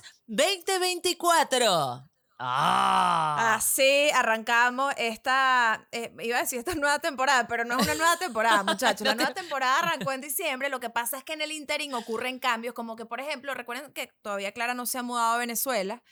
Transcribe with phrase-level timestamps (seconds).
[0.00, 2.12] a Mal Dormidas 2024.
[2.44, 3.54] Ah.
[3.54, 8.16] Así arrancamos esta, eh, iba a decir esta nueva temporada, pero no es una nueva
[8.16, 9.06] temporada, muchachos.
[9.06, 10.68] La nueva temporada arrancó en diciembre.
[10.68, 13.92] Lo que pasa es que en el interín ocurren cambios, como que, por ejemplo, recuerden
[13.92, 16.02] que todavía Clara no se ha mudado a Venezuela.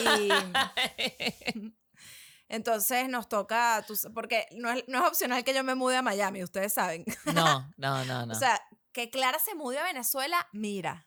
[0.00, 0.28] Y
[2.48, 6.42] entonces nos toca, porque no es, no es opcional que yo me mude a Miami,
[6.42, 7.04] ustedes saben.
[7.26, 8.32] No, no, no, no.
[8.36, 8.60] O sea,
[8.92, 11.06] que Clara se mude a Venezuela, mira.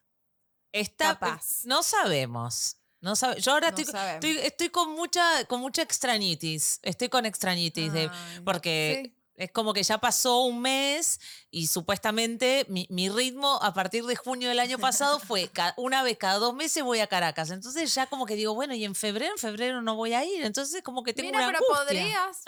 [0.72, 1.62] Está, capaz.
[1.66, 2.78] No sabemos.
[3.02, 6.80] No sabe, yo ahora No estoy, estoy, estoy con mucha, con mucha extrañitis.
[6.84, 7.94] Estoy con extrañitis.
[7.94, 8.10] de-
[8.44, 9.16] porque sí.
[9.40, 14.16] Es como que ya pasó un mes y supuestamente mi, mi ritmo a partir de
[14.16, 17.50] junio del año pasado fue una vez cada dos meses voy a Caracas.
[17.50, 20.44] Entonces ya como que digo, bueno, y en febrero, en febrero no voy a ir.
[20.44, 22.44] Entonces como que tengo Mira, una pero podrías.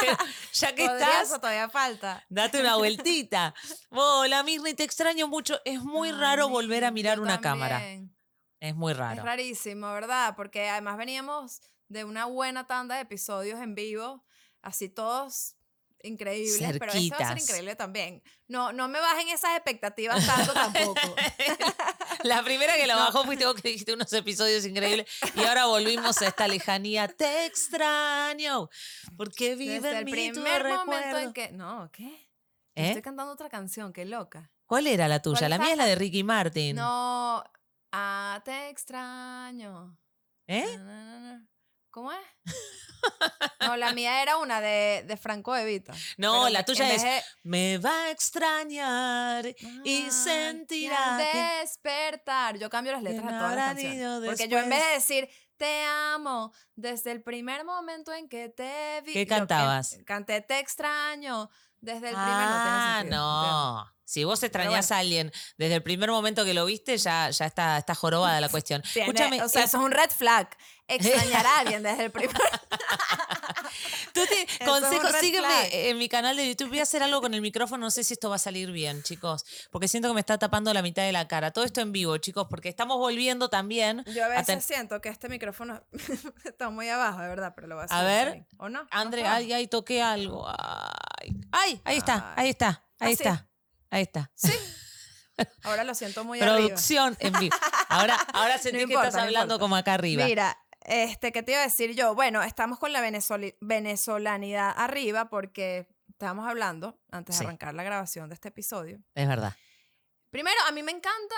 [0.00, 0.16] Pero
[0.52, 2.24] ya que podrías, estás, o todavía falta.
[2.28, 3.54] Date una vueltita.
[3.88, 5.60] Hola, Mirni, te extraño mucho.
[5.64, 7.82] Es muy Ay, raro volver a mirar una cámara.
[8.60, 9.22] Es muy Es raro.
[9.22, 10.34] rarísimo, ¿verdad?
[10.36, 14.23] Porque además veníamos de una buena tanda de episodios en vivo,
[14.64, 15.54] así todos
[16.02, 18.22] increíbles, pero este va a ser increíble también.
[18.46, 21.00] No, no me bajen esas expectativas tanto tampoco.
[22.24, 23.00] La primera que lo No.
[23.00, 27.08] bajó fuiste vos que dijiste unos episodios increíbles y ahora volvimos a esta lejanía.
[27.08, 28.68] Te extraño
[29.16, 31.18] porque vive Desde en el mí tu primer momento recuerdo.
[31.20, 31.52] en que...
[31.52, 32.28] No, ¿qué?
[32.74, 32.88] ¿Eh?
[32.88, 34.50] Estoy cantando otra canción, qué loca.
[34.66, 35.40] ¿Cuál era la tuya?
[35.40, 36.76] ¿Cuál La mía es la de Ricky Martin.
[36.76, 37.44] No,
[37.92, 39.96] ah, te extraño.
[40.46, 40.76] ¿Eh?
[40.78, 41.48] Na, na.
[41.94, 42.18] ¿Cómo es?
[43.60, 45.94] No, la mía era una de, de Franco Evita.
[46.16, 49.46] No, la tuya es de- Me va a extrañar
[49.84, 52.58] y sentirá que despertar.
[52.58, 54.28] Yo cambio las que letras no todas las canciones.
[54.28, 59.00] Porque yo en vez de decir te amo desde el primer momento en que te
[59.06, 59.12] vi.
[59.12, 59.96] ¿Qué cantabas?
[60.04, 61.48] canté te extraño
[61.80, 63.94] desde el primer Ah, no.
[64.06, 67.78] Si vos extrañás a alguien desde el primer momento que lo viste, ya, ya está,
[67.78, 68.82] está jorobada la cuestión.
[68.94, 70.48] Escúchame, o sea, eso es un red flag.
[70.86, 72.36] Extrañar a alguien desde el primer.
[74.12, 76.68] tú te- consejo, sígueme en mi canal de YouTube.
[76.68, 79.02] Voy a hacer algo con el micrófono, no sé si esto va a salir bien,
[79.02, 81.50] chicos, porque siento que me está tapando la mitad de la cara.
[81.52, 84.04] Todo esto en vivo, chicos, porque estamos volviendo también.
[84.06, 85.82] Yo a veces ten- siento que este micrófono
[86.44, 88.06] está muy abajo, de verdad, pero lo voy a A hacer.
[88.06, 88.46] ver, también.
[88.58, 88.86] ¿O no?
[88.90, 90.46] André, ¿No ay, ay, toqué algo.
[90.46, 92.68] Ay, ay, ahí está, ahí está,
[93.00, 93.48] ahí ¿Ah, está,
[93.90, 94.30] ahí está.
[94.34, 94.52] Sí.
[95.64, 96.56] Ahora lo siento muy arriba.
[96.58, 97.56] Producción en vivo.
[97.88, 99.60] Ahora, ahora sentí que importa, estás no hablando importa.
[99.64, 100.24] como acá arriba.
[100.24, 102.14] Mira, este, ¿qué te iba a decir yo?
[102.14, 107.40] Bueno, estamos con la venezoli- venezolanidad arriba porque estábamos hablando, antes Sí.
[107.40, 109.02] de arrancar la grabación de este episodio.
[109.14, 109.54] Es verdad.
[110.30, 111.34] Primero, a mí me encanta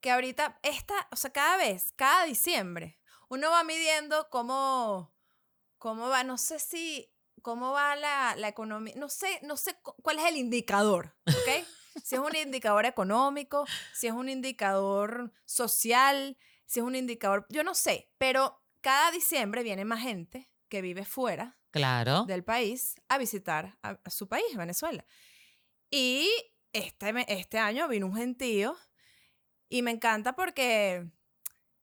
[0.00, 2.98] que ahorita, esta, o sea, cada vez, cada diciembre,
[3.28, 5.14] uno va midiendo cómo,
[5.78, 9.94] cómo va, no sé si, cómo va la, la economía, no sé, no sé cu-
[10.02, 11.66] cuál es el indicador, ¿ok?
[12.04, 16.36] si es un indicador económico, si es un indicador social,
[16.66, 21.04] si es un indicador, yo no sé, pero cada diciembre viene más gente que vive
[21.04, 22.24] fuera Claro.
[22.24, 25.04] del país a visitar a, a su país, Venezuela.
[25.90, 26.28] Y
[26.72, 28.76] este, este año vino un gentío
[29.68, 31.06] y me encanta porque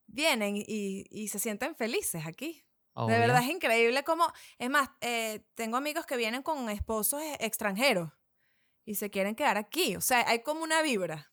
[0.06, 2.64] vienen y, y se sienten felices aquí.
[2.94, 3.14] obvio.
[3.14, 7.36] De verdad es increíble como, es más, eh, tengo amigos que vienen con esposos e-
[7.40, 8.10] extranjeros
[8.84, 9.96] y se quieren quedar aquí.
[9.96, 11.30] O sea, hay como una vibra.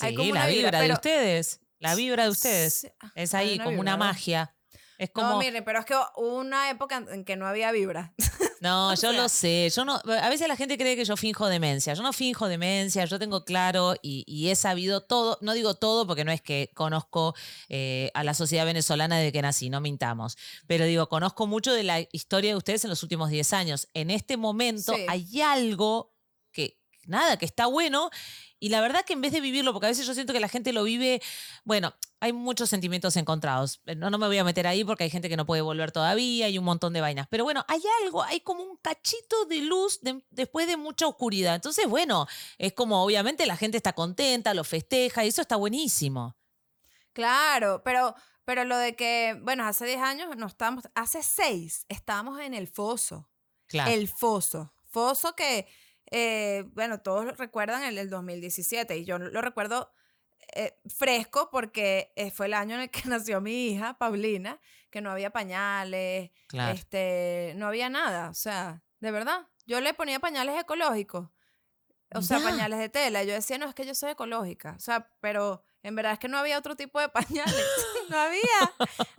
[0.00, 1.60] hay Sí, como la una vibra, vibra de pero- ustedes.
[1.78, 2.86] La vibra de ustedes.
[3.00, 4.54] Ah, Es hay ahí, como una magia.
[5.02, 5.38] Es No, como.
[5.38, 8.14] miren, pero es que hubo una época en- en que no había vibra.
[8.62, 9.68] No, yo sea- lo sé.
[9.74, 11.94] Yo no, a veces la gente cree que yo finjo demencia.
[11.94, 15.36] Yo no finjo demencia, yo tengo claro y, y he sabido todo.
[15.40, 17.34] No digo todo porque no es que conozco
[17.68, 20.36] eh, a la sociedad venezolana desde que nací, no mintamos.
[20.68, 23.88] Pero digo, conozco mucho de la historia de ustedes en los últimos 10 años.
[23.94, 25.06] En este momento Sí.
[25.08, 26.14] hay algo
[26.52, 28.10] que, nada, que está bueno.
[28.62, 30.46] Y la verdad que en vez de vivirlo, porque a veces yo siento que la
[30.48, 31.20] gente lo vive,
[31.64, 33.80] bueno, hay muchos sentimientos encontrados.
[33.86, 35.90] Eh, No, no me voy a meter ahí porque hay gente que no puede volver
[35.90, 37.26] todavía y un montón de vainas.
[37.28, 41.56] Pero bueno, hay algo, hay como un cachito de luz de- después de mucha oscuridad.
[41.56, 46.36] Entonces, bueno, es como obviamente la gente está contenta, lo festeja y eso está buenísimo.
[47.12, 48.14] Claro, pero,
[48.44, 52.68] pero lo de que, bueno, hace 10 años no estábamos, hace 6 estábamos en el
[52.68, 53.28] foso.
[53.66, 53.90] Claro.
[53.90, 54.72] El foso.
[54.90, 55.66] Foso que,
[56.12, 59.92] eh, bueno, todos recuerdan el del 2017 y yo lo recuerdo
[60.54, 64.60] eh, fresco porque eh, fue el año en el que nació mi hija, Paulina,
[64.90, 66.72] que no había pañales, Claro.
[66.74, 69.48] este, no había nada, o sea, de verdad.
[69.66, 71.28] Yo le ponía pañales ecológicos,
[72.14, 72.44] o sea, Ya.
[72.44, 73.22] pañales de tela.
[73.24, 76.28] Yo decía, no, es que yo soy ecológica, o sea, pero en verdad es que
[76.28, 77.66] no había otro tipo de pañales.
[78.10, 78.74] no había,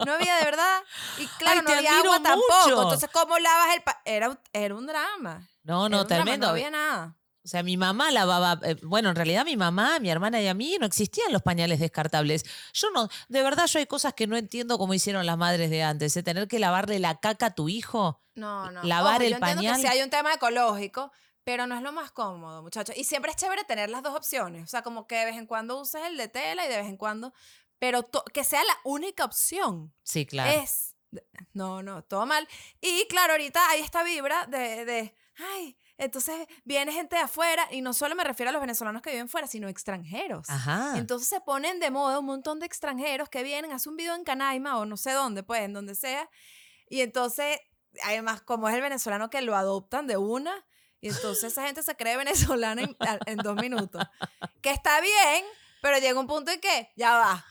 [0.05, 0.83] no había de verdad.
[1.17, 2.83] Y claro, Ay, no había agua tampoco.
[2.83, 5.49] Entonces, ¿cómo lavas el pa Era, era un drama.
[5.63, 6.47] No, no, tremendo.
[6.47, 7.17] No había nada.
[7.45, 10.53] O sea, mi mamá lavaba, eh, bueno, en realidad mi mamá, mi hermana y a
[10.53, 12.45] mí no existían los pañales descartables.
[12.71, 15.83] Yo no, de verdad yo hay cosas que no entiendo cómo hicieron las madres de
[15.83, 16.23] antes, ¿eh?
[16.23, 18.81] tener que lavarle la caca a tu hijo, No, no.
[18.83, 19.75] lavar Ojo, el yo pañal.
[19.75, 21.11] Que sí hay un tema ecológico,
[21.43, 22.95] pero no es lo más cómodo, muchachos.
[22.95, 24.63] Y siempre es chévere tener las dos opciones.
[24.63, 26.87] O sea, como que de vez en cuando uses el de tela y de vez
[26.87, 27.33] en cuando.
[27.77, 29.93] Pero que sea la única opción.
[30.03, 30.61] Sí, claro.
[30.61, 30.95] Es.
[31.51, 32.47] No, no, todo mal.
[32.79, 37.81] Y claro, ahorita hay esta vibra de, de, ay, entonces viene gente de afuera, y
[37.81, 40.49] no solo me refiero a los venezolanos que viven fuera, sino extranjeros.
[40.49, 40.93] Ajá.
[40.97, 44.23] Entonces se ponen de moda un montón de extranjeros que vienen, hacen un video en
[44.23, 46.29] Canaima o no sé dónde, pues, en donde sea.
[46.89, 47.59] Y entonces,
[48.03, 50.53] además, como es el venezolano que lo adoptan de una,
[50.99, 52.95] y entonces esa gente se cree venezolana en,
[53.25, 54.01] en dos minutos.
[54.61, 55.43] Que está bien,
[55.81, 57.45] pero llega un punto en que ya va.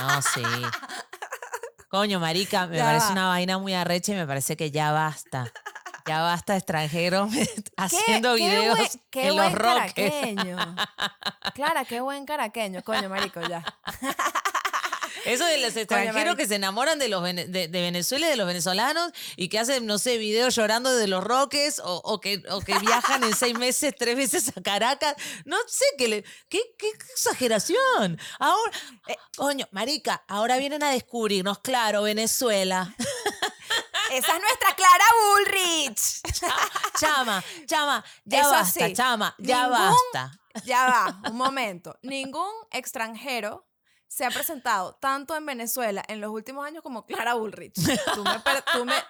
[0.00, 0.42] No, sí.
[1.88, 3.12] Coño, marica, me Ya parece va.
[3.12, 5.52] una vaina muy arrecha y me parece que ya basta.
[6.06, 7.28] Ya basta extranjero
[7.76, 9.92] haciendo ¿Qué- qué videos buen- qué en los roques.
[9.94, 10.56] caraqueño.
[11.54, 13.64] Clara, qué buen caraqueño, coño, marico, ya.
[15.24, 18.46] Eso de los extranjeros que se enamoran de, los de, de Venezuela y de los
[18.46, 22.60] venezolanos y que hacen, no sé, videos llorando de los roques o, o que, o
[22.60, 25.16] que viajan en seis meses, tres veces a Caracas.
[25.44, 28.20] No sé, qué, le, qué, qué exageración.
[28.38, 28.72] Ahora,
[29.08, 32.94] eh, coño, marica, ahora vienen a descubrirnos, claro, Venezuela.
[34.12, 36.20] Esa es nuestra Clara Bullrich.
[37.00, 39.70] Chama, chama, ya Eso basta, sí, chama, ya ningún-
[40.12, 40.30] basta.
[40.64, 41.98] Ya va, un momento.
[42.02, 43.66] Ningún extranjero
[44.08, 47.74] se ha presentado tanto en Venezuela en los últimos años como Clara Bullrich.
[48.14, 49.04] Tú me, per- tú me-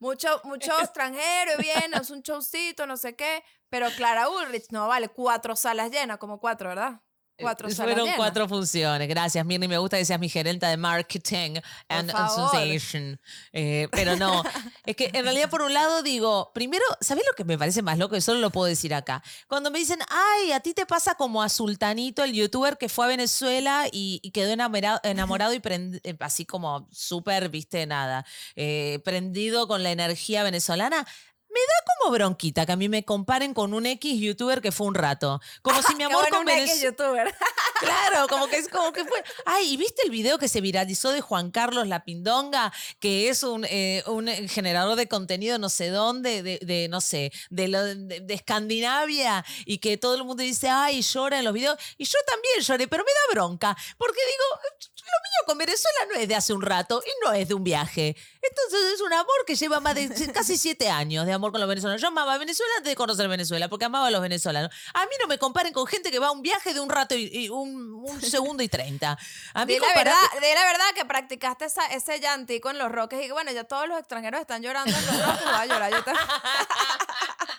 [0.00, 5.08] mucho, mucho extranjero viene, es un showcito, no sé qué, pero Clara Bullrich, no vale,
[5.08, 7.00] cuatro salas llenas, como cuatro, ¿verdad?
[7.40, 8.16] Cuatro Eh, Fueron llenas.
[8.16, 9.08] cuatro funciones.
[9.08, 9.68] Gracias, Mirni.
[9.68, 13.20] Me gusta que seas mi gerente de marketing and association.
[13.52, 14.42] Eh, pero no,
[14.84, 17.96] es que en realidad, por un lado, digo, primero, ¿sabés lo que me parece más
[17.98, 18.16] loco?
[18.16, 19.22] Y solo lo puedo decir acá.
[19.46, 23.04] Cuando me dicen, ay, a ti te pasa como a Sultanito, el youtuber que fue
[23.04, 28.26] a Venezuela y, y quedó enamorado, enamorado y prend- eh, así como súper, viste, nada,
[28.56, 31.06] eh, prendido con la energía venezolana.
[31.50, 34.86] Me da como bronquita que a mí me comparen con un X youtuber que fue
[34.86, 35.40] un rato.
[35.62, 36.82] Como si mi amor bueno con Venezuela.
[36.90, 37.34] youtuber.
[37.80, 39.22] Claro, como que es como que fue.
[39.46, 42.72] Ay, ¿y viste el video que se viralizó de Juan Carlos La Pindonga?
[42.98, 47.30] Que es un, eh, un generador de contenido no sé dónde, de, de, no sé,
[47.50, 51.54] de, lo- de, de Escandinavia, y que todo el mundo dice, ay, llora en los
[51.54, 51.78] videos.
[51.98, 56.28] Y yo también lloré, pero me da bronca, porque digo, mío con Venezuela no es
[56.28, 58.16] de hace un rato y no es de un viaje.
[58.42, 61.68] Entonces es un amor que lleva más de casi siete años de amor con los
[61.68, 62.00] venezolanos.
[62.00, 64.70] Yo amaba a Venezuela antes de conocer Venezuela, porque amaba a los venezolanos.
[64.94, 67.14] A mí no me comparen con gente que va a un viaje de un rato
[67.14, 69.18] y, y un, un segundo y treinta.
[69.54, 72.78] A mí Di la, comparate- verdad, di la verdad que practicaste esa- ese llantico en
[72.78, 75.54] los roques y que bueno, ya todos los extranjeros están llorando en los roques, voy
[75.54, 76.26] a llorar yo también.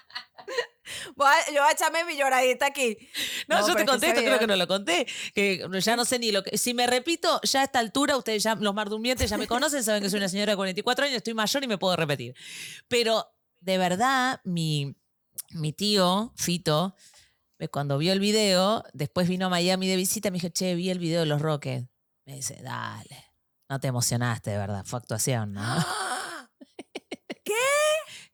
[1.18, 2.98] A- yo voy a echarme mi lloradita aquí.
[3.48, 6.31] No, yo te conté, esto creo que no lo conté, que ya no sé ni
[6.31, 6.57] lo que...
[6.57, 10.01] Si me repito, ya a esta altura, ustedes ya, los mardumbientes ya me conocen, saben
[10.04, 12.36] que soy una señora de 44 años, estoy mayor y me puedo repetir.
[12.88, 13.25] Pero
[13.60, 14.96] de verdad, mi,
[15.51, 16.96] mi tío, Fito,
[17.60, 20.90] eh, cuando vio el video, después vino a Miami de visita, me dijo, che, vi
[20.90, 21.88] el video de los Rockets.
[22.25, 23.25] Me dice, dale,
[23.70, 25.62] no te emocionaste, de verdad, fue actuación, ¿no?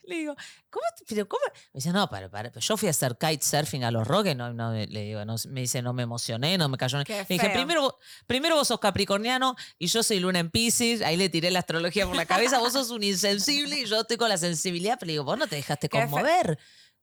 [0.08, 0.36] Le digo,
[0.70, 0.84] ¿cómo?
[1.08, 1.42] Pero ¿cómo?
[1.74, 4.72] Me dice, no, para, para, yo fui a hacer kitesurfing a los Roques, no, no,
[4.74, 6.98] le digo, no, me dice, no me emocioné, no me cayó.
[6.98, 7.54] Le dije, feo.
[7.54, 7.96] primero, vos-
[8.28, 12.06] primero vos sos capricorniano y yo soy luna en Pisces, ahí le tiré la astrología
[12.06, 15.14] por la cabeza, vos sos un insensible y yo estoy con la sensibilidad, pero le
[15.14, 16.58] digo, vos no te dejaste Qué conmover.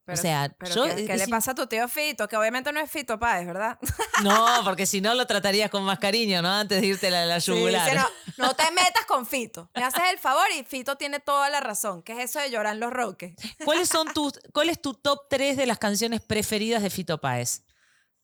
[0.04, 0.96] Pero, o sea, pero yo...
[0.96, 2.26] ¿qué, le pasa a tu tío Fito?
[2.26, 3.78] Que obviamente no es Fito Páez, ¿verdad?
[4.24, 6.48] No, porque si no lo tratarías con más cariño, ¿no?
[6.48, 7.94] Antes de irte a la, la yugular.
[7.94, 9.70] no, no te metas con Fito.
[9.74, 12.02] Me haces el favor y Fito tiene toda la razón.
[12.02, 13.34] ¿Qué es eso de llorar los roques?
[13.64, 17.62] ¿Cuáles son tus, ¿Cuál es tu top 3 de las canciones preferidas de Fito Páez?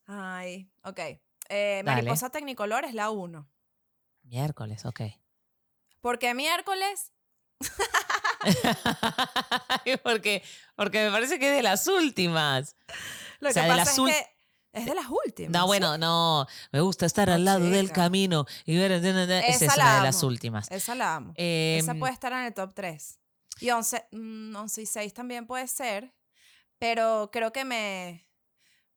[0.06, 1.00] Ay, ok.
[1.48, 1.82] Eh.
[1.84, 3.48] Mariposa Tecnicolor es la uno.
[4.22, 5.02] Miércoles, ok.
[6.00, 7.12] Porque miércoles
[10.02, 10.42] porque,
[10.76, 12.76] porque me parece que es de las últimas.
[13.40, 14.26] Lo O sea, que pasa es que
[14.72, 15.52] es de las últimas.
[15.52, 16.46] No, bueno, no.
[16.72, 18.02] Me gusta estar al lado del chica.
[18.02, 18.92] camino y ver.
[18.92, 20.70] Es Esa esa la de las últimas.
[20.70, 21.32] Esa la amo.
[21.36, 23.18] Esa Em, puede estar en el top 3.
[23.60, 26.14] Y 11, mm, 11 y 6 también puede ser.
[26.78, 28.28] Pero creo que me.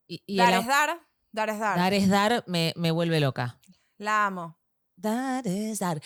[0.08, 1.00] y, y dar el es dar.
[1.32, 1.77] Dar es dar.
[1.77, 3.60] dar es dar me, me vuelve loca.
[3.98, 4.60] La amo.
[5.01, 6.01] Dar es dar.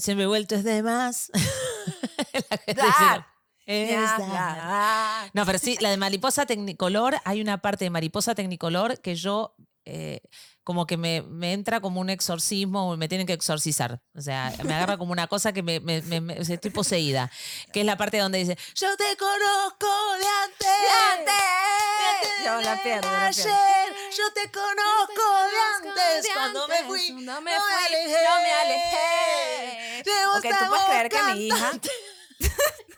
[0.00, 1.30] Siempre vuelto es de más.
[2.50, 3.26] La gente Dar.
[3.66, 4.28] Es Ya, dar.
[4.28, 5.30] dar.
[5.34, 9.56] No, pero sí, la de Mariposa Tecnicolor, hay una parte de Mariposa Tecnicolor que yo
[9.84, 10.20] eh,
[10.66, 14.00] como que me, me entra como un exorcismo, me tienen que exorcizar.
[14.16, 16.02] O sea, me agarra como una cosa que me, me-
[16.40, 17.30] estoy poseída.
[17.72, 19.86] Que es la parte donde dice, yo te conozco
[20.18, 20.66] de antes.
[21.24, 23.54] de Yo la pierdo, la pierdo.
[23.54, 26.32] ayer, yo te conozco de antes.
[26.34, 28.24] Cuando me fui, no me fui, alejé.
[28.28, 30.02] no me alejé.
[30.02, 30.10] Te
[30.50, 31.70] tú puedes creer que mi hija.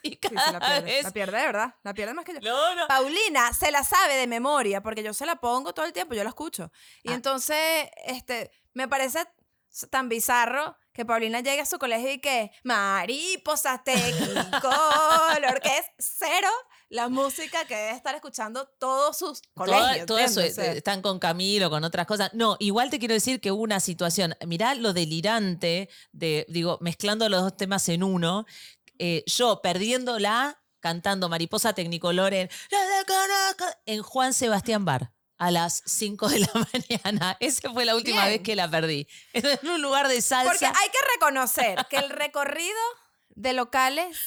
[0.03, 1.05] Y Sí, sí, cada la pierde, vez...
[1.05, 2.41] la pierde de verdad, la pierde más que yo.
[2.41, 2.87] No, no.
[2.89, 6.23] Paulina se la sabe de memoria porque yo se la pongo todo el tiempo, yo
[6.25, 6.71] la escucho.
[7.03, 7.15] Y Ah.
[7.15, 9.27] entonces, este, me parece
[9.91, 13.81] tan bizarro que Paulina llegue a su colegio y que mariposas
[14.61, 16.49] color que es cero
[16.89, 20.07] la música que debe estar escuchando todos sus colegios.
[20.07, 22.31] todo, todo eso, sea, eh, están con Camilo, con otras cosas.
[22.33, 27.29] No, igual te quiero decir que hubo una situación, mirá lo delirante de, digo, mezclando
[27.29, 28.47] los dos temas en uno,
[28.99, 32.49] eh, yo perdiéndola, cantando Mariposa Tecnicolor en,
[34.03, 35.13] Juan Sebastián Bar.
[35.41, 36.51] A las 5 de la
[37.05, 37.37] mañana.
[37.39, 38.39] Esa fue la última Bien.
[38.39, 39.07] vez que la perdí.
[39.33, 40.51] En un lugar de salsa.
[40.51, 42.77] Porque hay que reconocer que el recorrido
[43.29, 44.19] de locales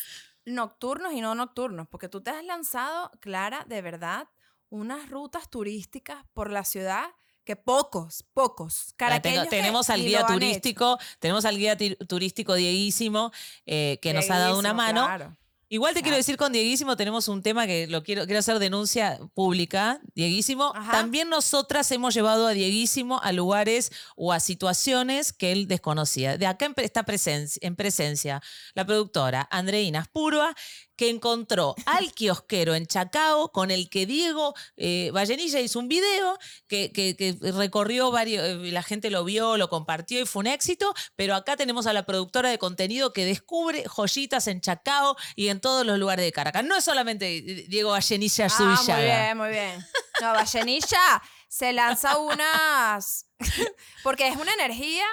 [0.45, 4.29] nocturnos y no nocturnos, porque tú te has lanzado, Clara, de verdad,
[4.69, 7.11] unas rutas turísticas por la ciudad
[7.43, 10.33] que pocos, pocos tengo- caraqueños que tenemos al guía hecho.
[10.33, 13.31] turístico, tenemos al guía ti- turístico Dieguísimo,
[13.65, 15.05] eh, que nos ha dado una mano.
[15.05, 15.37] claro.
[15.73, 19.17] Igual te quiero decir con Dieguísimo tenemos un tema que lo quiero, quiero hacer denuncia
[19.33, 20.01] pública.
[20.15, 20.91] Dieguísimo, Ajá.
[20.91, 26.37] también nosotras hemos llevado a Dieguísimo a lugares o a situaciones que él desconocía.
[26.37, 28.41] De acá está presencia, en presencia
[28.73, 30.53] la productora Andreina Spurua,
[31.01, 36.37] que encontró al kiosquero en Chacao con el que Diego eh, Vallenilla hizo un video
[36.67, 40.45] que, que- que recorrió varios, eh, la gente lo vio, lo compartió y fue un
[40.47, 45.47] éxito, pero acá tenemos a la productora de contenido que descubre joyitas en Chacao y
[45.47, 46.63] en todos los lugares de Caracas.
[46.65, 49.01] No es solamente Diego Vallenilla Ah, muy Subillaga.
[49.23, 49.83] bien, muy bien.
[50.21, 53.25] No, Vallenilla se lanza unas...
[54.03, 55.05] porque es una energía,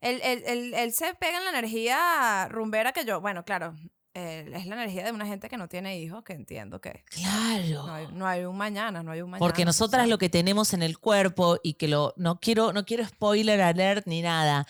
[0.00, 3.74] él, él- él- él se pega en la energía rumbera que yo, bueno, claro,
[4.14, 7.86] eh, es la energía de una gente que no tiene hijos, que entiendo que Claro.
[7.86, 9.46] no hay, no hay un mañana, no hay un mañana.
[9.46, 12.72] Porque nosotras o sea, lo que tenemos en el cuerpo y que lo no quiero
[12.72, 14.66] no quiero spoiler alert ni nada,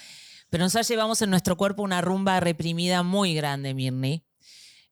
[0.51, 4.25] pero nosotros llevamos en nuestro cuerpo una rumba reprimida muy grande, Mirni.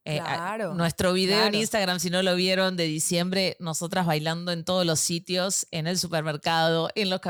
[0.06, 1.58] Eh, a- Claro, nuestro video en claro.
[1.58, 5.98] Instagram, si no lo vieron, de diciembre, nosotras bailando en todos los sitios, en el
[5.98, 7.20] supermercado, en los...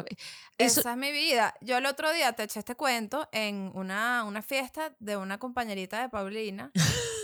[0.61, 1.55] Eso, Esa es mi vida.
[1.61, 6.01] Yo el otro día te eché este cuento en una, una fiesta de una compañerita
[6.01, 6.71] de Paulina,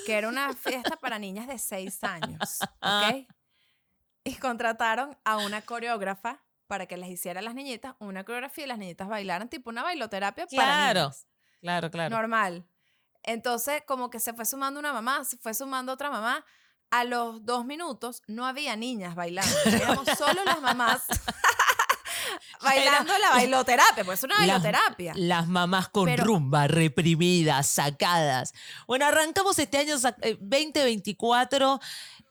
[0.07, 3.27] que era una fiesta para niñas de 6 años, ¿ok?
[4.25, 8.69] Y contrataron a una coreógrafa para que les hiciera a las niñitas una coreografía y
[8.69, 11.27] las niñitas bailaran tipo una bailoterapia para Claro, niñas.
[11.61, 12.17] claro, claro.
[12.17, 12.67] Normal.
[13.23, 16.45] Entonces, como que se fue sumando una mamá, se fue sumando otra mamá.
[16.91, 19.55] A los dos minutos no había niñas bailando.
[19.67, 21.03] Éramos solo las mamás
[22.63, 24.05] bailando la bailoterapia.
[24.05, 25.13] Pues es una bailoterapia.
[25.17, 28.53] Las mamás con Pero- rumba, reprimidas, sacadas.
[28.87, 31.81] Bueno, arrancamos este año sac- eh, 2024.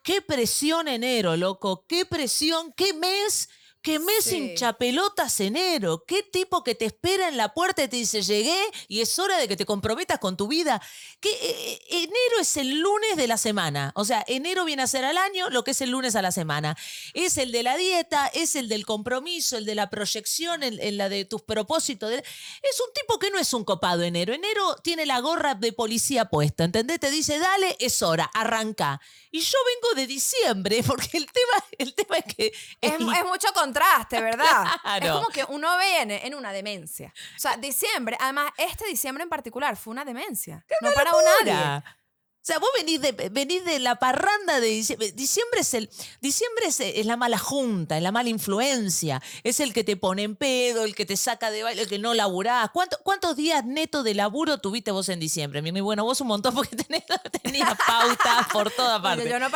[0.02, 1.84] Qué presión enero, loco.
[1.88, 3.48] Qué presión, qué mes.
[3.86, 4.34] Qué mes Sí.
[4.36, 6.02] hincha pelotas enero.
[6.08, 9.36] Qué tipo que te espera en la puerta y te dice llegué y es hora
[9.38, 10.82] de que te comprometas con tu vida.
[11.20, 13.92] Que eh, enero es el lunes de la semana.
[13.94, 16.32] O sea, enero viene a ser al año lo que es el lunes a la
[16.32, 16.76] semana.
[17.14, 20.96] Es el de la dieta, es el del compromiso, el de la proyección, el, el
[20.96, 22.10] la de tus propósitos.
[22.10, 24.34] de- es un tipo que no es un copado enero.
[24.34, 26.98] Enero tiene la gorra de policía puesta, ¿entendés?
[26.98, 29.00] Te dice, dale, es hora, arranca.
[29.30, 32.46] Y yo vengo de diciembre, porque el tema, el tema es que...
[32.80, 34.64] Es, el- es mucho contraste, ¿verdad?
[34.74, 35.14] Es Claro.
[35.14, 37.12] como que uno viene en una demencia.
[37.36, 40.64] O sea, diciembre, además, este diciembre en particular fue una demencia.
[40.80, 41.82] No para nadie.
[41.82, 45.10] O sea, vos venís de, venís de la parranda de diciembre.
[45.10, 45.90] Diciembre es el.
[46.20, 49.20] Diciembre es, es la mala junta, es la mala influencia.
[49.42, 51.98] Es el que te pone en pedo, el que te saca de baile, el que
[51.98, 52.70] no laburás.
[52.72, 55.60] ¿Cuánto- ¿Cuántos días netos de laburo tuviste vos en diciembre?
[55.60, 55.80] Mirni?
[55.80, 57.02] bueno, vos un montón porque tenés,
[57.42, 59.28] tenías pautas por toda parte.
[59.28, 59.48] yo no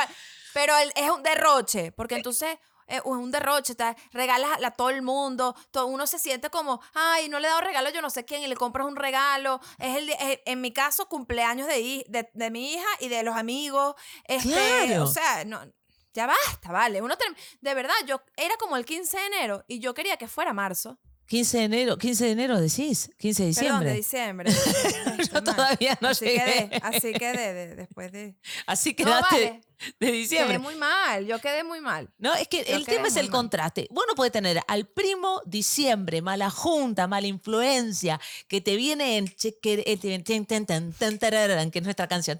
[0.52, 2.58] Pero el- es un derroche, porque entonces
[2.90, 6.50] eh, es un derroche, ta- regalas a, a todo el mundo, todo, uno se siente
[6.50, 8.86] como, ay, no le he dado regalo a yo no sé quién y le compras
[8.86, 9.60] un regalo.
[9.78, 13.36] Es el, es- en mi caso, cumpleaños de, de, de mi hija y de los
[13.36, 13.94] amigos.
[14.24, 15.04] Este, Claro.
[15.04, 15.60] O sea, no,
[16.12, 17.00] ya basta, vale.
[17.02, 17.14] Uno
[17.60, 20.98] de verdad, yo era como el 15 de enero y yo quería que fuera marzo.
[21.26, 24.50] 15 de enero, 15 de enero decís, 15 de Perdón, de diciembre.
[24.52, 25.28] diciembre.
[25.32, 26.44] Yo todavía no así llegué.
[26.68, 28.34] Quedé, así quedé de- después de...
[28.66, 29.34] Así No, quedaste.
[29.36, 29.60] vale.
[29.98, 30.58] De Quedé diciembre.
[30.58, 32.08] muy mal, yo quedé muy mal.
[32.18, 33.32] No, es que Yo el quedé tema es el mal.
[33.32, 33.86] contraste.
[33.90, 39.28] Vos no podés tener al primo diciembre, mala junta, mala influencia, que te viene en
[39.28, 42.38] que- es nuestra canción.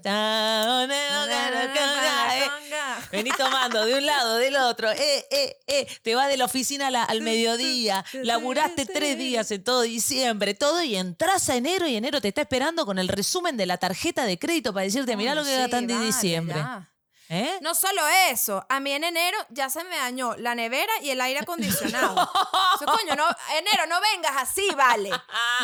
[3.11, 5.87] Vení tomando de un lado, del otro, eh, eh, eh.
[6.01, 10.95] Te va de la oficina al mediodía, laburaste tres días en todo diciembre, todo, y
[10.95, 14.37] entras a enero y enero te está esperando con el resumen de la tarjeta de
[14.39, 16.55] crédito para decirte, mirá lo que Sí, gastan en vale, diciembre.
[16.55, 16.90] ya.
[17.33, 17.59] ¿Eh?
[17.61, 21.21] No solo eso, a mí en enero ya se me dañó la nevera y el
[21.21, 22.15] aire acondicionado.
[22.73, 23.25] O sea, coño, no,
[23.57, 25.09] enero, no vengas así, vale.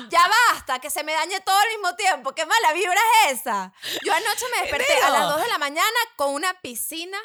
[0.09, 2.33] Ya basta, que se me dañe todo al mismo tiempo.
[2.35, 3.73] ¿Qué mala vibra es esa?
[4.05, 5.31] Yo anoche me desperté a las Enero.
[5.37, 7.17] 2 de la mañana con una piscina,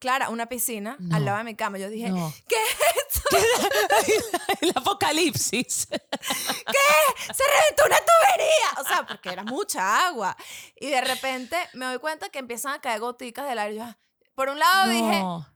[0.00, 1.16] Clara, una piscina No.
[1.16, 1.78] al lado de mi cama.
[1.78, 2.32] Yo dije, No.
[2.48, 3.28] ¿qué es esto?
[4.60, 5.88] el apocalipsis.
[6.20, 8.80] Se reventó una tubería.
[8.80, 10.36] O sea, porque era mucha agua.
[10.76, 13.76] Y de repente me doy cuenta que empiezan a caer goticas del aire.
[13.76, 13.96] Yo, ah,
[14.34, 15.46] Por un lado dije, No.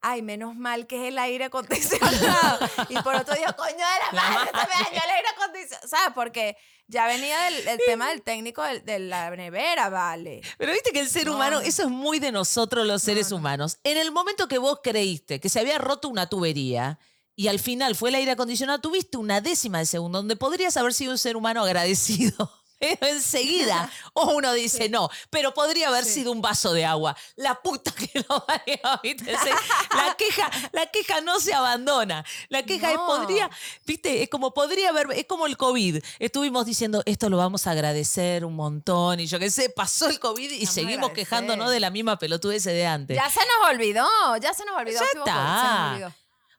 [0.00, 2.58] ay, menos mal que es el aire acondicionado.
[2.88, 4.84] y por otro día, coño de la, La madre, se me madre.
[4.84, 5.88] dañó el aire acondicionado.
[5.88, 6.12] ¿Sabes?
[6.14, 6.56] Porque
[6.86, 10.42] ya venía del, el tema del técnico del- de, la nevera, vale.
[10.58, 11.62] Pero viste que el ser No, humano, no.
[11.66, 13.36] eso es muy de nosotros los seres no.
[13.36, 13.78] humanos.
[13.84, 16.98] En el momento que vos creíste que se había roto una tubería
[17.36, 20.94] y al final fue el aire acondicionado, tuviste una décima de segundo donde podrías haber
[20.94, 22.50] sido un ser humano agradecido.
[22.80, 26.14] Pero enseguida, o uno dice no, pero podría haber Sí.
[26.14, 27.16] sido un vaso de agua.
[27.36, 29.32] La puta que lo parió, ¿viste?
[29.32, 32.24] La queja, la queja no se abandona.
[32.48, 33.48] La queja es podría,
[33.86, 36.02] viste, es como podría haber, es como el COVID.
[36.18, 40.18] Estuvimos diciendo, esto lo vamos a agradecer un montón, y yo qué sé, pasó el
[40.18, 43.16] COVID y Vamos seguimos quejándonos de la misma pelotudez de antes.
[43.16, 44.06] Ya se nos olvidó,
[44.42, 45.00] ya se nos olvidó.
[45.00, 45.80] Ya COVID, se está.
[45.84, 46.14] nos olvidó.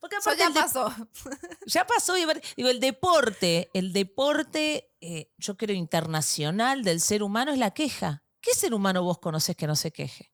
[0.05, 0.93] Porque Eso aparte ya pasó.
[1.65, 2.15] ya pasó.
[2.15, 2.25] y
[2.57, 8.23] digo, el deporte, el deporte, eh, yo creo, internacional del ser humano es la queja.
[8.39, 10.31] ¿Qué ser humano vos conoces que no se queje?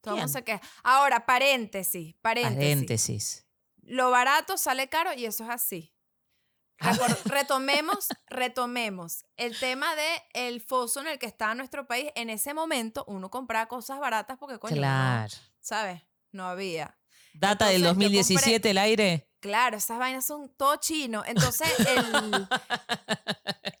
[0.00, 0.60] Todo se queja.
[0.82, 2.56] Ahora, paréntesis, paréntesis.
[2.58, 3.46] Paréntesis.
[3.82, 5.94] Lo barato sale caro y eso es así.
[6.78, 12.10] Recor- retomemos, retomemos el tema de el foso en el que estaba nuestro país.
[12.16, 15.32] En ese momento uno compraba cosas baratas porque, coño, no, claro.
[15.60, 16.02] ¿sabes?
[16.32, 16.98] No había.
[17.34, 19.28] Data del Entonces, yo compré- 2017 el aire.
[19.40, 21.22] Claro, esas vainas son todo chino.
[21.26, 22.48] Entonces, el-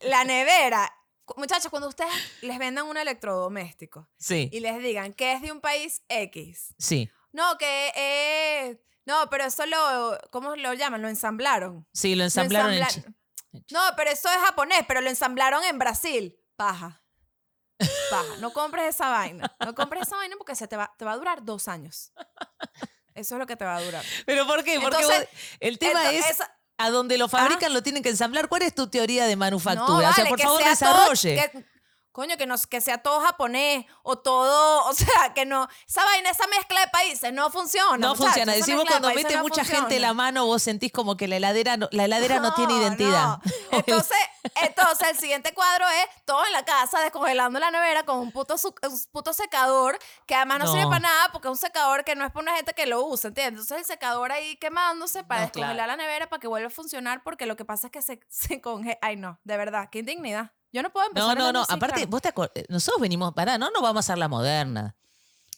[0.10, 0.92] la nevera.
[1.36, 2.12] Muchachos, cuando ustedes
[2.42, 7.10] les vendan un electrodoméstico Sí, y les digan que es de un país X, sí.
[7.32, 8.78] no, que.
[9.06, 10.18] No, pero eso lo...
[10.30, 11.02] ¿Cómo lo llaman?
[11.02, 11.86] Lo ensamblaron.
[11.92, 13.14] Sí, lo ensamblaron ensambla-
[13.70, 16.38] No, pero eso es japonés, pero lo ensamblaron en Brasil.
[16.56, 17.02] Paja.
[18.10, 18.36] Paja.
[18.40, 19.54] No compres esa vaina.
[19.64, 22.12] No compres esa vaina porque se te va, te va a durar dos años.
[23.14, 24.04] Eso es lo que te va a durar.
[24.26, 24.80] ¿Pero por qué?
[24.80, 28.08] Porque Entonces, vos- el tema Ento- es esa- a donde lo fabrican lo tienen que
[28.08, 28.48] ensamblar.
[28.48, 29.86] ¿Cuál es tu teoría de manufactura?
[29.86, 31.50] No, o sea, vale, por que favor, sea todo- desarrolle.
[31.52, 31.64] que-
[32.14, 36.30] coño, que, no, que sea todo japonés o todo, o sea, que no, esa vaina,
[36.30, 37.98] esa mezcla de países no funciona.
[37.98, 38.52] No funciona.
[38.52, 40.06] Decimos de cuando países mete no mucha gente funciona.
[40.06, 43.38] la mano, vos sentís como que la heladera no, la heladera no, tiene identidad.
[43.38, 43.40] no.
[43.72, 44.16] Entonces,
[44.62, 48.54] entonces, el siguiente cuadro es todo en la casa, descongelando la nevera con un puto,
[48.62, 52.24] un puto secador, que además no, sirve para nada porque es un secador que no
[52.24, 53.62] es para una gente que lo usa, ¿entiendes?
[53.62, 55.92] Entonces, el secador ahí quemándose para descongelar claro.
[55.92, 58.60] la nevera para que vuelva a funcionar porque lo que pasa es que se, se
[58.60, 58.98] congela.
[59.02, 60.52] Ay, no, de verdad, qué indignidad.
[60.74, 61.66] Yo no puedo empezar No, no, no.
[61.68, 64.96] Aparte, vos te eh, nosotros venimos, pará, no nos vamos a hacer la moderna.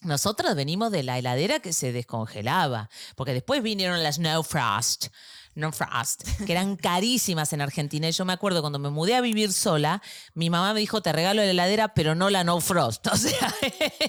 [0.03, 5.07] Nosotros venimos de la heladera que se descongelaba, porque después vinieron las No Frost,
[5.57, 8.07] No Frost, que eran carísimas en Argentina.
[8.09, 10.03] Y yo me acuerdo cuando me mudé a vivir sola,
[10.35, 13.07] mi mamá me dijo, te regalo la heladera, pero no la No Frost.
[13.12, 13.55] O sea,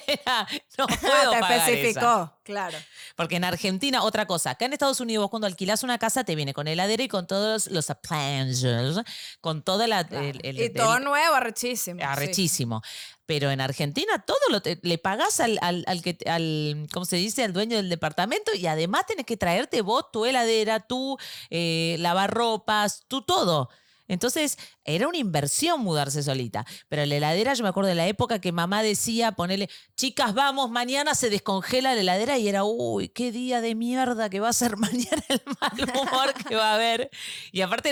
[0.06, 1.72] era, no puedo te pagar esa.
[1.72, 2.78] especificó, claro.
[3.16, 6.36] Porque en Argentina, otra cosa, acá en Estados Unidos vos cuando alquilás una casa te
[6.36, 8.98] viene con heladera y con todos los appliances,
[9.42, 10.02] con toda la...
[10.02, 12.02] el- el- y el- todo nuevo, arrechísimo.
[12.02, 12.84] sí.
[13.28, 17.18] Pero en Argentina todo lo te- le pagás al, al, al que al, ¿cómo se
[17.18, 17.44] dice?
[17.44, 21.18] al dueño del departamento y además tenés que traerte vos tu heladera, tu
[21.52, 23.70] eh, lavarropas, tu todo.
[24.10, 26.66] Entonces, era una inversión mudarse solita.
[26.88, 30.70] Pero la heladera, yo me acuerdo de la época que mamá decía, ponerle, chicas, vamos,
[30.72, 34.54] mañana se descongela la heladera y era, uy, qué día de mierda que va a
[34.54, 37.10] ser mañana el mal humor que va a haber.
[37.52, 37.92] Y aparte,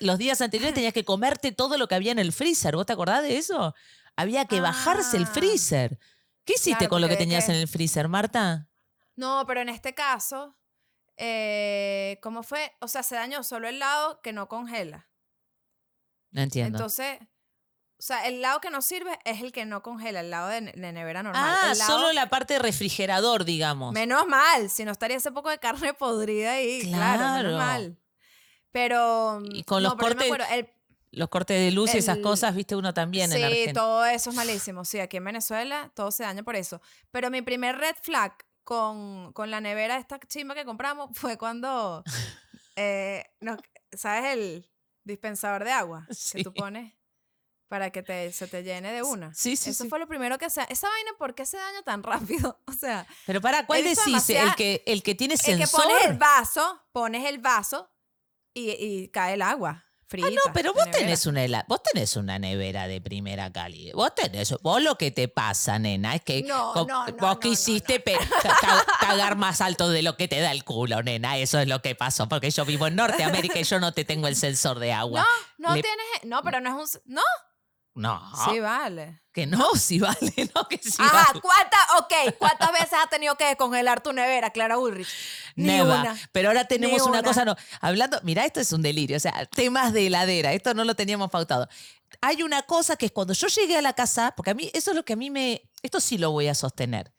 [0.00, 2.76] los días anteriores tenías que comerte todo lo que había en el freezer.
[2.76, 3.74] ¿Vos te acordás de eso?
[4.16, 5.30] Había que bajarse el Ah.
[5.32, 5.98] freezer.
[6.44, 8.68] ¿Qué hiciste Claro, con lo que tenías que- en el freezer, Marta?
[9.16, 10.56] No, pero en este caso,
[11.16, 12.72] eh, ¿cómo fue?
[12.80, 15.08] O sea, se dañó solo el lado que no congela.
[16.30, 16.78] No entiendo.
[16.78, 20.48] Entonces, o sea, el lado que no sirve es el que no congela, el lado
[20.48, 21.42] de, de nevera normal.
[21.62, 23.92] ah, El lado- solo la parte de refrigerador, digamos.
[23.94, 26.82] Menos mal, si no estaría ese poco de carne podrida ahí.
[26.82, 27.48] Claro, Claro.
[27.48, 27.98] menos mal.
[28.72, 29.40] Pero.
[29.52, 30.68] Y con los no, cortes- acuerdo, el-
[31.16, 33.72] Los cortes de luz y esas cosas, viste uno también en sí, Argentina.
[33.72, 34.84] todo eso es malísimo.
[34.84, 36.80] Sí, aquí en Venezuela todo se daña por eso.
[37.10, 42.02] Pero mi primer red flag con, con la nevera esta chimba que compramos fue cuando,
[42.76, 43.60] eh, nos-
[43.92, 44.24] ¿sabes?
[44.32, 44.70] El
[45.04, 46.38] dispensador de agua Sí.
[46.38, 46.92] que tú pones
[47.68, 49.34] para que te, se te llene de una.
[49.34, 49.90] Sí, sí, Eso sí.
[49.90, 50.60] fue lo primero que se...
[50.68, 52.60] Esa vaina, ¿por qué se daña tan rápido?
[52.66, 54.30] O sea, Pero para, ¿cuál decís?
[54.30, 55.82] ¿El que, ¿El que tiene el que sensor?
[55.84, 57.90] pones el vaso, pones el vaso
[58.54, 59.84] y, y cae el agua
[60.22, 63.94] Ah, no, pero vos tenés una hela- vos tenés una nevera de primera calidad.
[63.94, 67.20] Vos tenés, vos lo que te pasa, nena, es que No, co- no, no, vos
[67.20, 68.02] no, no, quisiste
[69.00, 71.38] cagar más alto de lo que te da el culo, nena.
[71.38, 74.28] Eso es lo que pasó, porque yo vivo en Norteamérica y yo no te tengo
[74.28, 75.26] el sensor de agua.
[75.58, 76.04] No, no Le- tienes...
[76.24, 77.00] No, pero no es un...
[77.14, 77.22] No,
[77.94, 79.20] No, sí vale.
[79.32, 81.40] que no, sí vale, no, que sí Ajá, vale.
[81.40, 85.08] ¿cuántas, ok, ¿cuántas veces has tenido que descongelar tu nevera, Clara Ulrich?
[85.54, 86.00] Ni Neva.
[86.00, 86.16] una.
[86.32, 87.22] Pero ahora tenemos una.
[87.22, 87.54] cosa, no.
[87.80, 89.16] Hablando, mira, esto es un delirio.
[89.16, 90.52] O sea, temas de heladera.
[90.52, 91.68] Esto no lo teníamos pautado.
[92.20, 94.90] Hay una cosa que es cuando yo llegué a la casa, porque a mí, eso
[94.90, 95.62] es lo que a mí me.
[95.84, 97.12] Esto sí lo voy a sostener.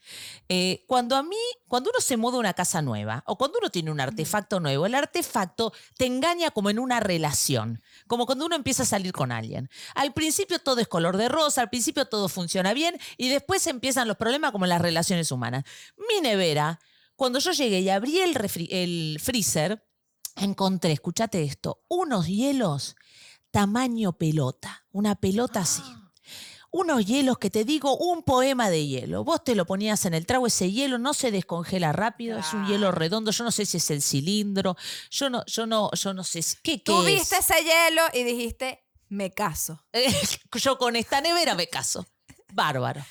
[0.49, 3.69] Eh, cuando a mí, cuando uno se muda a una casa nueva o cuando uno
[3.69, 8.56] tiene un artefacto nuevo, el artefacto te engaña como en una relación, como cuando uno
[8.56, 9.69] empieza a salir con alguien.
[9.93, 14.08] Al principio todo es color de rosa, al principio todo funciona bien y después empiezan
[14.08, 15.63] los problemas como en las relaciones humanas.
[15.95, 16.80] Mi nevera,
[17.15, 18.36] cuando yo llegué y abrí el,
[18.71, 19.86] el freezer,
[20.38, 22.95] encontré, escúchate esto, unos hielos
[23.51, 25.84] tamaño pelota, una pelota así.
[26.78, 29.24] Unos hielos que te digo, un poema de hielo.
[29.24, 32.68] Vos te lo ponías en el trago, ese hielo no se descongela rápido, es un
[32.68, 34.76] hielo redondo, yo no sé si es el cilindro,
[35.10, 37.32] yo no, yo no, yo no sé qué, qué Tú es?
[37.32, 39.86] ese hielo y dijiste, me caso.
[40.52, 42.06] yo con esta nevera me caso.
[42.52, 43.06] Bárbaro.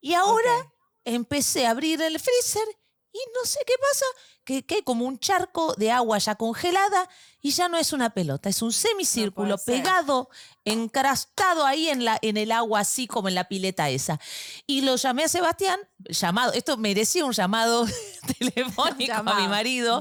[0.00, 0.72] Y ahora
[1.04, 2.77] empecé a abrir el freezer
[3.12, 4.04] y no sé qué pasa,
[4.44, 7.08] que, que hay como un charco de agua ya congelada
[7.40, 10.28] y ya no es una pelota, es un semicírculo pegado,
[10.64, 14.20] encrastado ahí en, la, en el agua, así como en la pileta esa.
[14.66, 17.86] Y lo llamé a Sebastián, llamado, esto merecía un llamado
[18.38, 20.00] telefónico a mi marido,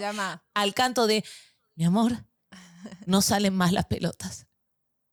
[0.53, 1.23] al canto de,
[1.75, 2.25] mi amor,
[3.05, 4.47] no salen más las pelotas.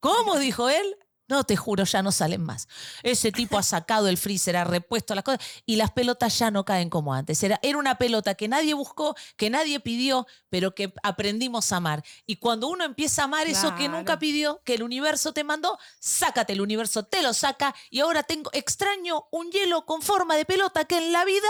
[0.01, 0.39] ¿Cómo?
[0.39, 0.97] dijo él.
[1.27, 2.69] No, te juro, ya no salen más.
[3.03, 6.67] Ese tipo ha sacado el freezer, ha repuesto las cosas y las pelotas ya no
[6.67, 7.43] caen como antes.
[7.43, 12.05] Era, era una pelota que nadie buscó, que nadie pidió, pero que aprendimos a amar.
[12.27, 15.79] Y cuando uno empieza a amar eso que nunca pidió, que el universo te mandó,
[15.99, 20.45] sácate, el universo te lo saca y ahora tengo extraño un hielo con forma de
[20.45, 21.49] pelota que en la vida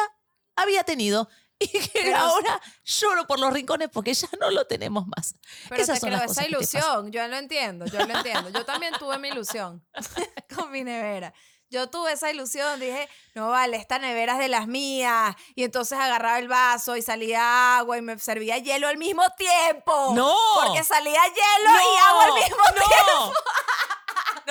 [0.56, 1.28] había tenido.
[1.58, 5.34] Y que Pero- ahora lloro por los rincones porque ya no lo tenemos más.
[5.68, 8.50] Pero Esas te son creo, las cosas esa ilusión, yo lo entiendo, yo lo entiendo.
[8.50, 9.86] Yo también tuve mi ilusión
[10.56, 11.32] con mi nevera.
[11.70, 15.34] Yo tuve esa ilusión, dije, no vale, esta nevera es de las mías.
[15.56, 20.12] Y entonces agarraba el vaso y salía agua y me servía hielo al mismo tiempo.
[20.14, 20.36] ¡No!
[20.62, 23.32] Porque salía hielo y agua al mismo no.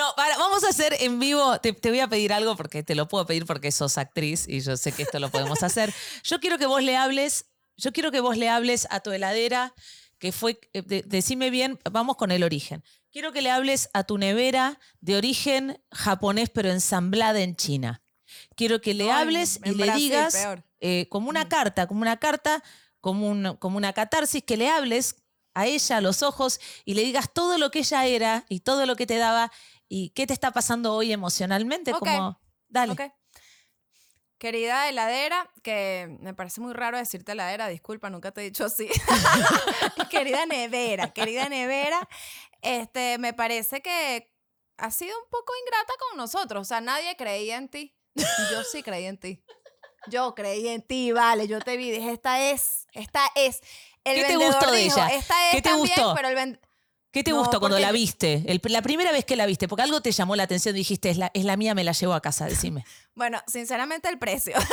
[0.04, 1.58] No, para, vamos a hacer en vivo.
[1.60, 4.60] Te, te voy a pedir algo porque te lo puedo pedir porque sos actriz y
[4.60, 5.94] yo sé que esto lo podemos hacer.
[6.24, 9.72] Yo quiero que vos le hables, yo quiero que vos le hables a tu heladera,
[10.18, 12.84] que fue, eh, de- decime bien, vamos con el origen.
[13.10, 18.02] Quiero que le hables a tu nevera de origen japonés, pero ensamblada en China.
[18.56, 20.34] Quiero que le hables y le digas
[20.80, 22.62] eh, como una carta, como una carta,
[23.00, 25.16] como, un- como una catarsis, que le hables
[25.56, 28.86] a ella a los ojos y le digas todo lo que ella era y todo
[28.86, 29.52] lo que te daba
[29.88, 31.92] y qué te está pasando hoy emocionalmente.
[31.92, 32.00] Ok.
[32.00, 32.92] Como, dale.
[32.92, 33.02] Ok.
[34.38, 38.88] Querida heladera, que me parece muy raro decirte heladera, disculpa, nunca te he dicho así.
[40.10, 42.08] querida nevera, querida nevera,
[42.60, 44.30] este, me parece que
[44.76, 46.62] has sido un poco ingrata con nosotros.
[46.62, 47.96] O sea, nadie creía en ti.
[48.14, 49.44] Yo sí creí en ti.
[50.08, 51.48] Yo creí en ti, vale.
[51.48, 53.60] Yo te vi, dije, esta es, esta es.
[54.04, 55.08] El ¿Qué te vendedor gustó de dijo, ella?
[55.08, 56.14] Esta es ¿Qué te también, gustó?
[56.14, 56.68] pero el vendedor...
[57.14, 58.42] ¿Qué te No, gustó cuando la viste?
[58.46, 61.16] El- la primera vez que la viste, porque algo te llamó la atención, dijiste, es
[61.16, 62.84] la, es la mía, me la llevo a casa, decime.
[63.14, 64.56] Bueno, sinceramente el precio.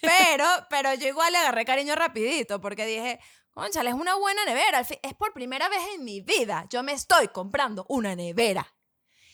[0.00, 3.20] pero, pero yo igual le agarré cariño rapidito porque dije,
[3.52, 4.80] conchale, es una buena nevera.
[4.80, 6.66] Es por primera vez en mi vida.
[6.70, 8.74] Yo me estoy comprando una nevera.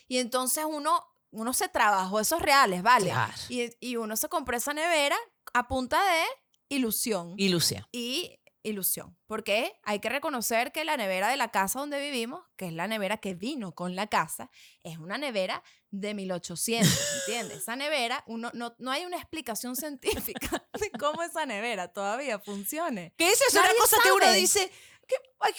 [0.09, 3.11] Y entonces uno, uno se trabajó esos reales, ¿vale?
[3.11, 3.33] Claro.
[3.49, 5.17] Y, y uno se compró esa nevera
[5.53, 6.23] a punta de
[6.69, 7.87] ilusión Lucia.
[7.93, 9.17] y ilusión.
[9.27, 12.89] Porque hay que reconocer que la nevera de la casa donde vivimos, que es la
[12.89, 14.51] nevera que vino con la casa,
[14.83, 17.59] es una nevera de 1800, ¿entiendes?
[17.59, 19.77] Esa nevera, uno, no, no hay una explicación
[20.35, 23.15] científica de cómo esa nevera todavía funcione.
[23.17, 24.37] Que esa es Nadie una cosa que uno sabe.
[24.37, 24.73] dice,
[25.07, 25.53] que hay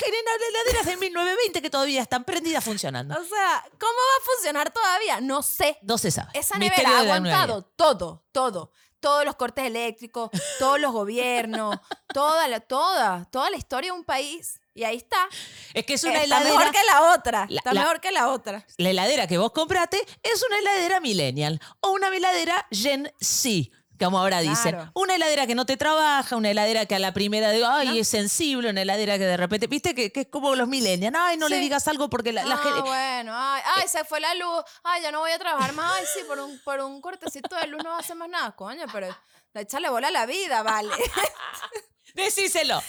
[0.50, 3.16] heladeras de 1920 que todavía están prendidas funcionando.
[3.16, 5.22] O sea, ¿cómo va a funcionar todavía?
[5.22, 5.78] No sé.
[5.84, 6.32] No se sabe.
[6.34, 8.72] Esa Misterio nevera ha la nueva aguantado todo, todo.
[9.06, 11.78] Todos los cortes eléctricos, todos los gobiernos,
[12.14, 14.60] toda la, toda, toda la historia de un país.
[14.74, 15.30] Y ahí está.
[15.76, 16.58] Es que es una está heladera.
[16.58, 17.46] mejor que la otra.
[17.48, 18.66] La- está la- mejor que la otra.
[18.78, 23.70] La heladera que vos compraste es una heladera millennial o una heladera Gen Z.
[24.00, 24.76] Como ahora dicen.
[24.76, 24.92] Claro.
[24.94, 27.94] Una heladera que no te trabaja, una heladera que a la primera digo, ay, No.
[27.96, 31.16] es sensible, una heladera que de repente, viste, que, que es como los millennials.
[31.18, 32.82] Ay, no le digas algo porque la, la ah, gente.
[32.82, 36.06] bueno, ay, ay, se fue la luz, ay, ya no voy a trabajar más, ay,
[36.14, 38.86] sí, por un, por un cortecito de luz no va a hacer más nada, coño,
[38.92, 39.08] pero
[39.54, 40.92] échale bola a la vida, vale.
[42.16, 42.82] Decíselo.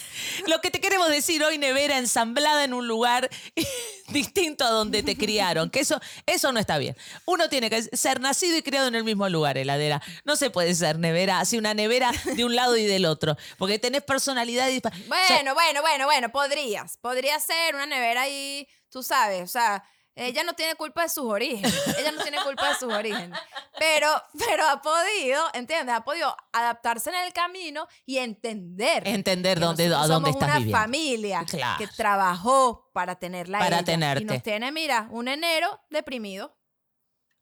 [0.47, 3.29] Lo que te queremos decir hoy, nevera ensamblada en un lugar
[4.07, 5.69] distinto a donde te criaron.
[5.69, 6.95] Que eso, eso no está bien.
[7.25, 10.01] Uno tiene que ser nacido y criado en el mismo lugar, heladera.
[10.23, 13.35] No se puede ser nevera, así una nevera de un lado y del otro.
[13.57, 14.81] Porque tenés personalidad y.
[15.07, 19.83] Bueno, bueno, bueno, bueno, podrías, podría ser una nevera ahí, tú sabes, o sea,
[20.17, 23.37] ella no tiene culpa de sus orígenes, ella no tiene culpa de sus orígenes,
[23.79, 25.95] pero, pero ha podido, ¿entiendes?
[25.95, 29.07] Ha podido adaptarse en el camino y entender.
[29.07, 30.77] Entender dónde, a dónde somos estás una viviendo.
[30.77, 31.77] familia Claro.
[31.77, 34.23] que trabajó para tenerla Para ella, tenerte.
[34.23, 36.57] Y nos tiene, mira, un enero deprimido.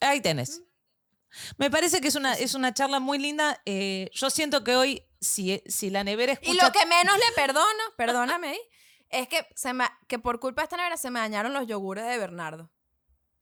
[0.02, 0.62] Ahí tenés.
[1.58, 3.62] Me parece que es una, es una charla muy linda.
[3.66, 6.52] Eh, yo siento que hoy, si, si la nevera escucha.
[6.52, 8.60] Y lo que menos le perdono, perdóname ahí,
[9.20, 12.06] es que, se me, que por culpa de esta nevera se me dañaron los yogures
[12.06, 12.70] de Bernardo.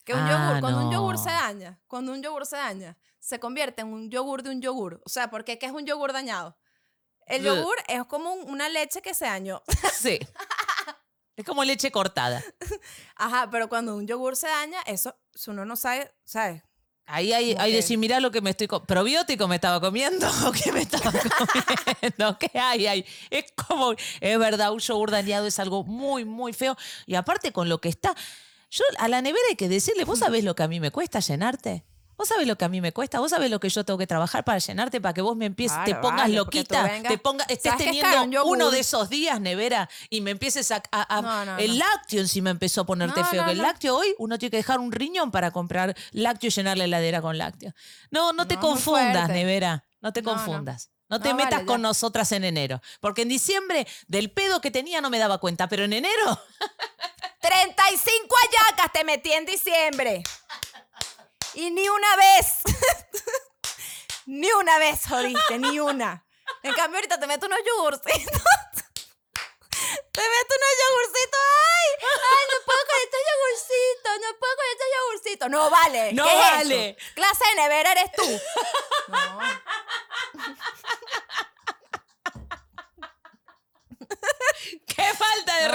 [0.05, 3.39] Que un Ah, yogur, cuando un yogur se daña, cuando un yogur se daña, se
[3.39, 5.01] convierte en un yogur de un yogur.
[5.05, 6.57] O sea, ¿por qué ¿Qué es un yogur dañado?
[7.25, 9.62] El yogur es como un- una leche que se dañó.
[9.93, 10.19] Sí.
[11.36, 12.43] Es como leche cortada.
[13.15, 16.62] Ajá, pero cuando un yogur se daña, eso eso uno no sabe, ¿sabes?
[17.06, 18.68] Ahí hay, Como hay decir, mirá lo que me estoy...
[18.68, 22.38] co- ¿Probiótico me estaba comiendo o qué me estaba comiendo?
[22.39, 23.06] ¿Qué hay ahí?
[23.30, 23.94] Es como...
[24.22, 26.78] Es verdad, un yogur dañado es algo muy, muy feo.
[27.06, 28.16] Y aparte con lo que está...
[28.72, 31.20] Yo a la nevera hay que decirle, ¿vos sabés lo que a mí me cuesta
[31.20, 31.84] llenarte?
[32.15, 33.19] ¿Vos sabés lo que a mí me cuesta?
[33.19, 35.02] ¿Vos sabés lo que yo tengo que trabajar para llenarte?
[35.02, 37.71] Para que vos me empieces, te pongas vale, porque tú loquita, vengas- te ponga, estés
[37.71, 38.58] ¿Sabes qué es teniendo caro un yogur?
[38.58, 40.82] uno de esos días, nevera, y me empieces a...
[40.91, 41.86] a- a- No, no, el no.
[41.86, 43.41] lácteo encima empezó a ponerte No, feo.
[43.41, 43.63] no, que el no.
[43.63, 47.21] lácteo hoy uno tiene que dejar un riñón para comprar lácteo y llenar la heladera
[47.21, 47.73] con lácteo.
[48.12, 49.34] No, no te No, muy confundas, fuerte.
[49.34, 49.84] nevera.
[50.02, 50.38] No te No, no.
[50.38, 50.89] confundas.
[51.10, 52.82] No te No, metas vale, con nosotras en enero.
[52.99, 56.39] Porque en diciembre del pedo que tenía no me daba cuenta, pero en enero
[57.41, 58.36] 35
[58.69, 60.23] ayacas te metí en diciembre.
[61.56, 62.62] Y ni una vez.
[64.26, 66.26] ni una vez jodiste, ni una.
[66.63, 68.13] En cambio, ahorita te meto unos yogurcitos.
[70.12, 71.39] te meto unos yogurcitos.
[71.39, 71.89] ¡Ay!
[72.02, 74.13] ¡Ay, no puedo con estos yogurcitos!
[74.22, 75.50] ¡No puedo con estos yogurcitos!
[75.50, 76.13] No vale.
[76.13, 76.89] No ¿qué es vale.
[76.89, 77.13] eso?
[77.16, 78.42] Clase de nevera eres tú.
[79.10, 79.39] No.
[84.88, 85.74] ¡Qué falta de No,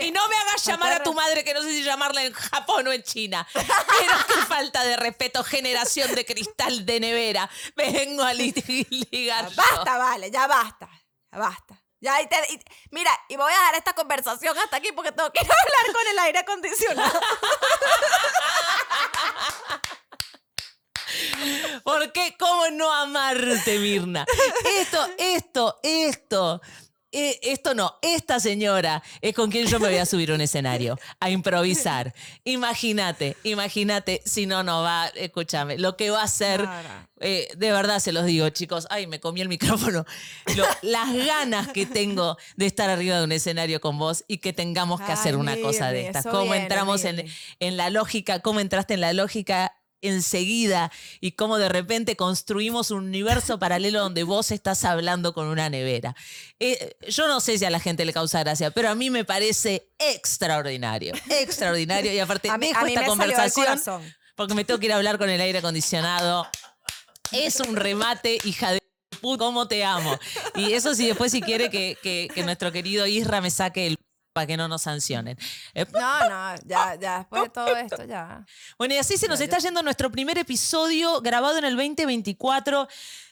[0.00, 2.32] Y no me hagas llamar a tu re- madre, que no sé si llamarla en
[2.32, 3.46] Japón o en China.
[3.52, 7.48] Pero qué falta de respeto, generación de cristal de nevera.
[7.76, 8.64] Vengo a lit-
[9.10, 9.48] ligar.
[9.48, 9.56] yo.
[9.56, 10.88] Basta, vale, ya basta.
[11.32, 11.78] Ya basta.
[12.00, 15.30] Ya, y te- y- mira, y voy a dejar esta conversación hasta aquí porque tengo
[15.30, 17.20] que ir a hablar con el aire acondicionado.
[21.84, 22.36] ¿Por qué?
[22.38, 24.24] ¿Cómo no amarte, Mirna?
[24.78, 26.60] Esto, esto, esto.
[27.12, 30.40] Eh, Esto no, esta señora es con quien yo me voy a subir a un
[30.40, 32.14] escenario, a improvisar.
[32.44, 36.28] Imagínate, imagínate, si no, no va, escúchame, lo que va a
[36.62, 36.88] Claro.
[37.20, 40.04] eh, de verdad se los digo, chicos, ay, me comí el micrófono,
[40.56, 44.52] Lo- las ganas que tengo de estar arriba de un escenario con vos y que
[44.52, 46.24] tengamos que hacer una cosa de estas.
[46.26, 47.26] ¿Cómo entramos en,
[47.60, 53.04] en la lógica, cómo entraste en la lógica enseguida y cómo de repente construimos un
[53.04, 56.14] universo paralelo donde vos estás hablando con una nevera.
[56.60, 59.24] Eh, yo no sé si a la gente le causa gracia, pero a mí me
[59.24, 63.64] parece extraordinario, extraordinario y aparte A mí, dejo a mí esta me conversación
[64.34, 66.46] porque me tengo que ir a hablar con el aire acondicionado.
[67.32, 68.80] Es un remate, hija de
[69.20, 70.18] puta, cómo te amo.
[70.56, 73.96] Y eso sí, después si quiere que, que- que nuestro querido Isra me saque el
[74.32, 75.38] para que no nos sancionen.
[75.74, 78.44] Eh, No, no, ya, ya, después de todo esto, ya.
[78.78, 82.88] Bueno, y así se nos Ya, está yendo nuestro primer episodio grabado en el 2024.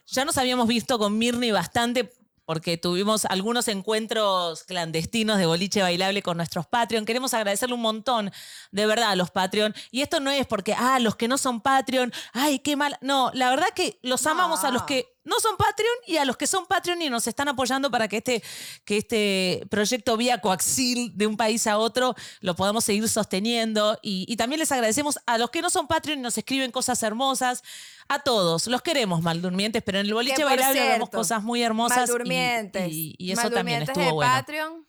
[0.06, 2.12] Ya nos habíamos visto con Mirni bastante
[2.44, 7.04] porque tuvimos algunos encuentros clandestinos de boliche bailable con nuestros Patreon.
[7.04, 8.32] Queremos agradecerle un montón,
[8.72, 9.72] de verdad, a los Patreon.
[9.92, 12.98] Y esto no es porque, ah, los que no son Patreon, ay, qué mal.
[13.02, 14.32] No, la verdad que los No.
[14.32, 17.26] amamos a los que no son Patreon y a los que son Patreon y nos
[17.26, 18.42] están apoyando para que este,
[18.84, 23.98] que este proyecto vía coaxil de un país a otro lo podamos seguir sosteniendo.
[24.02, 27.02] Y, y también les agradecemos a los que no son Patreon y nos escriben cosas
[27.02, 27.62] hermosas.
[28.08, 32.08] A todos, los queremos maldurmientes, pero en el boliche bailable cierto, cosas muy hermosas.
[32.08, 32.88] Maldurmientes.
[32.90, 34.32] Y, y eso también estuvo de bueno.
[34.32, 34.88] Patreon.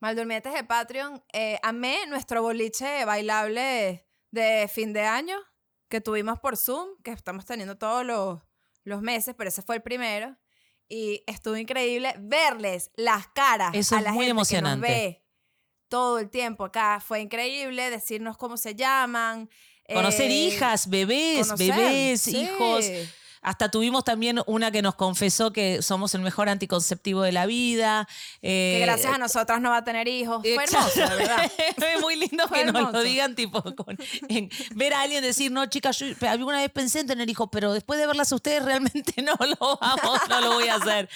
[0.00, 1.22] Maldurmientes de Patreon.
[1.32, 5.38] eh, amé nuestro boliche bailable de fin de año
[5.88, 8.40] que tuvimos por Zoom, que estamos teniendo todos los,
[8.84, 10.36] los meses, pero ese fue el primero.
[10.88, 14.86] Y estuvo increíble verles las caras Eso a es la muy gente emocionante.
[14.86, 15.22] que nos ve
[15.88, 17.00] todo el tiempo acá.
[17.00, 19.48] Fue increíble decirnos cómo se llaman.
[19.92, 22.36] Conocer eh, hijas, bebés, conocer, bebés, sí.
[22.42, 22.84] hijos.
[23.42, 28.08] Hasta tuvimos también una que nos confesó que somos el mejor anticonceptivo de la vida.
[28.40, 30.42] Que eh, gracias a nosotras no va a tener hijos.
[30.42, 31.50] Fue hermoso, de verdad.
[31.92, 35.50] Es muy lindo Fue que nos lo digan, tipo, con- en- ver a alguien decir,
[35.50, 38.64] no, chicas, yo alguna vez pensé en tener hijos, pero después de verlas a ustedes
[38.64, 41.08] realmente no lo vamos, no lo voy a hacer.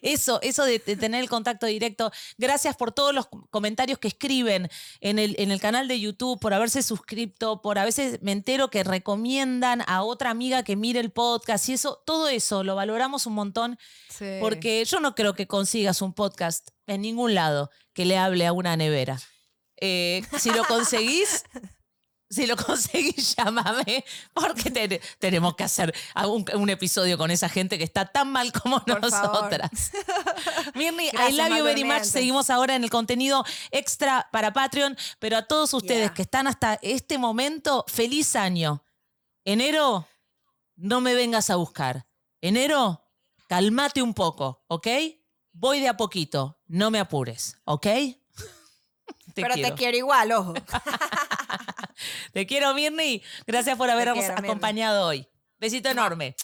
[0.00, 2.10] Eso, eso de, de tener el contacto directo.
[2.38, 4.70] Gracias por todos los comentarios que escriben
[5.00, 8.70] en el, en el canal de YouTube, por haberse suscrito, por a veces me entero
[8.70, 13.26] que recomiendan a otra amiga que mire el podcast y eso, todo eso lo valoramos
[13.26, 13.78] un montón.
[14.08, 14.38] Sí.
[14.40, 18.52] Porque yo no creo que consigas un podcast en ningún lado que le hable a
[18.52, 19.20] una nevera.
[19.80, 21.44] Eh, si lo conseguís,
[22.30, 25.94] si lo conseguís, llámame, porque te- tenemos que hacer
[26.26, 29.92] un, un episodio con esa gente que está tan mal como Por nosotras.
[30.74, 32.02] Mirni, I love you very much.
[32.04, 36.14] Seguimos ahora en el contenido extra para Patreon, pero a todos ustedes Yeah.
[36.14, 38.84] que están hasta este momento, feliz año.
[39.44, 40.06] Enero,
[40.76, 42.06] no me vengas a buscar.
[42.40, 43.04] Enero,
[43.48, 44.86] cálmate un poco, ¿ok?
[45.52, 47.82] Voy de a poquito, no me apures, ¿ok?
[49.34, 49.68] Te Pero quiero.
[49.70, 50.54] te quiero igual, ojo.
[52.32, 53.22] Te quiero, Mirni.
[53.46, 54.48] Gracias por habernos quiero, Mirni.
[54.48, 55.28] acompañado hoy.
[55.58, 56.36] Besito enorme.